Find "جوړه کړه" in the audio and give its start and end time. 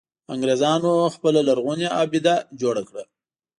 2.61-3.03